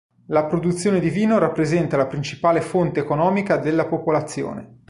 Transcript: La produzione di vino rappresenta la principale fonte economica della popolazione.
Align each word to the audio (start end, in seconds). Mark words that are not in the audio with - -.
La 0.29 0.45
produzione 0.45 0.99
di 0.99 1.11
vino 1.11 1.37
rappresenta 1.37 1.95
la 1.95 2.07
principale 2.07 2.59
fonte 2.61 2.99
economica 3.01 3.57
della 3.57 3.85
popolazione. 3.85 4.79